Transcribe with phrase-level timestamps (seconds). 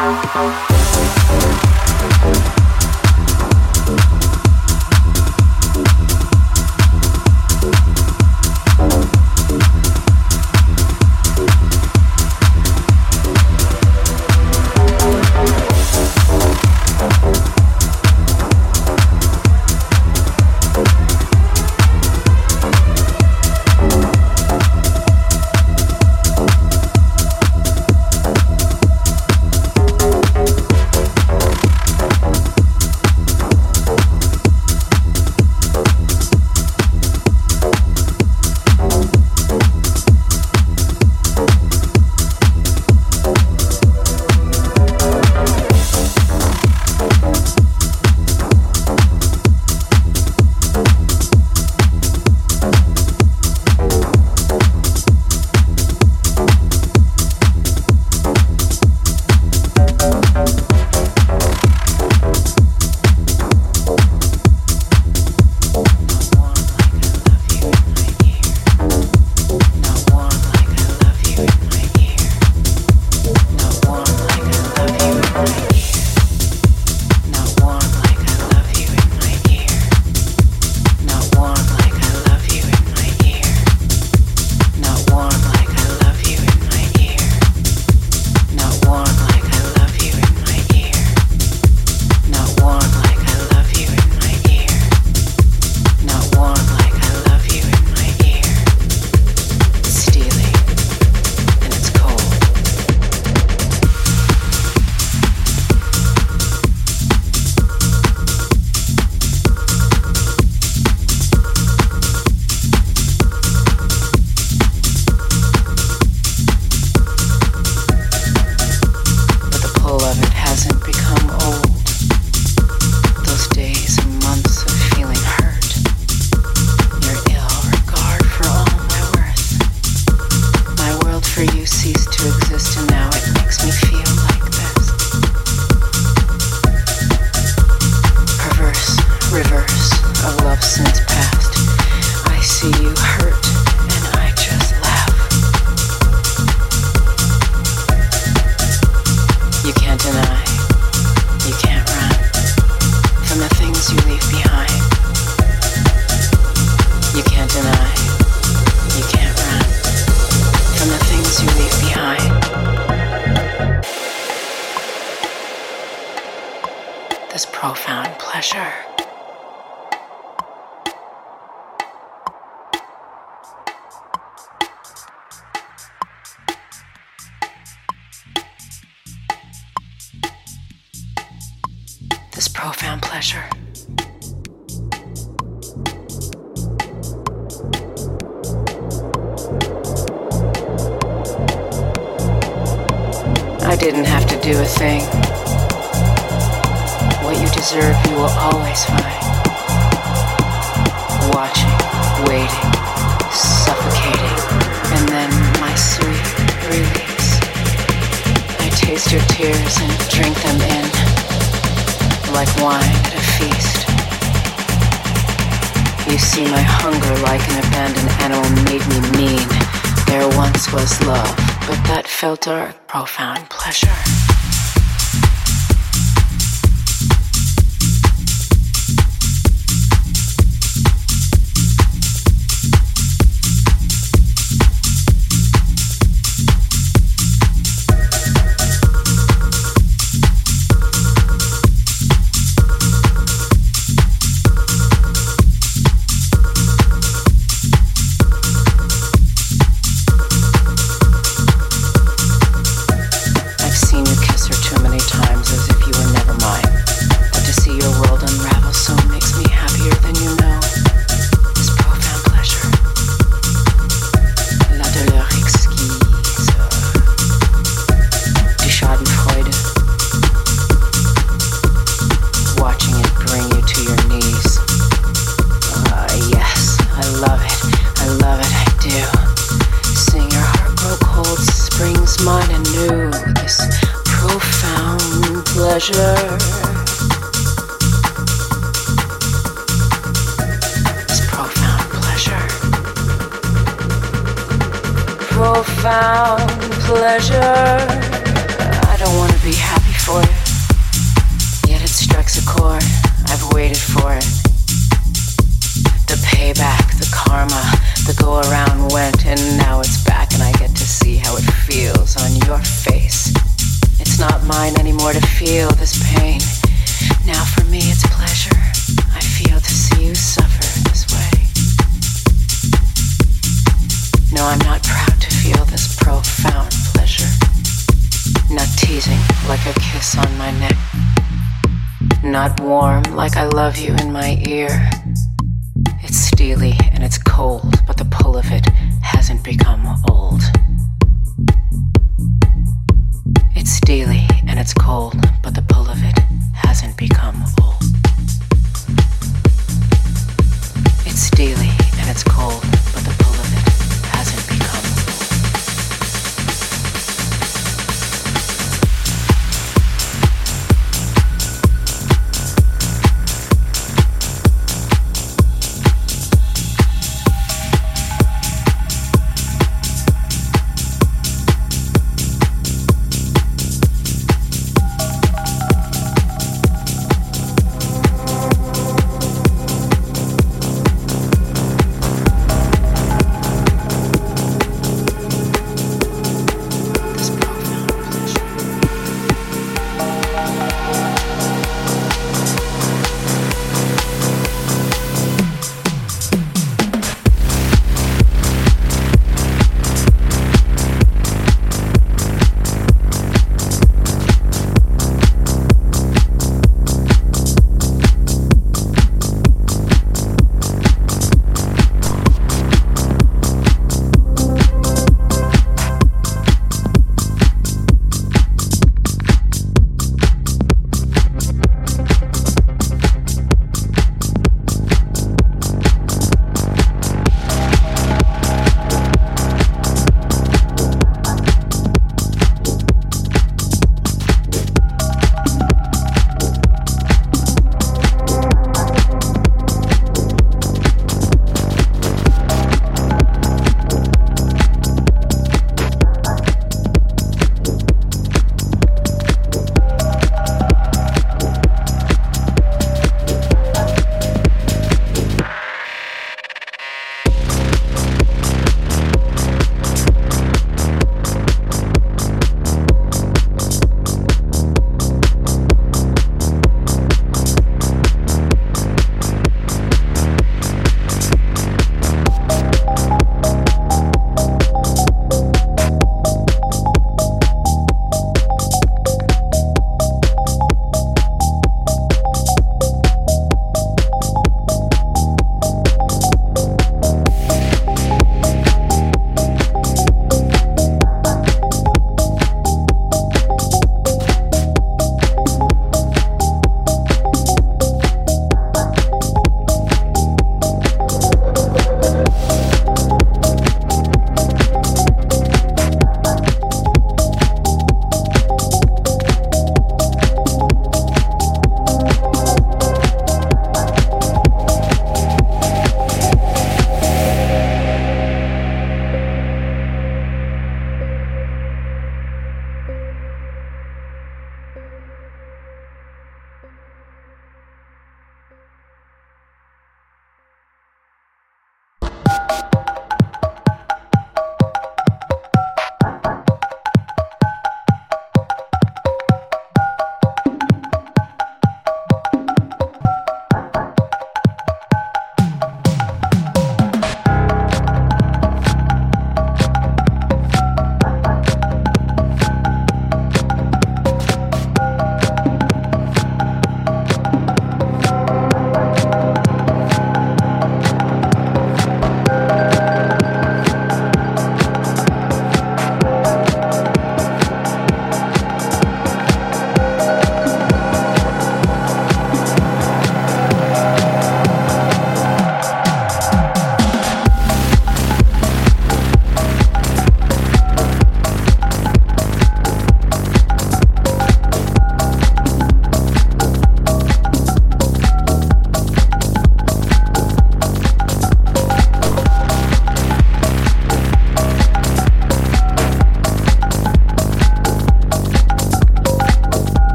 [0.00, 0.79] Música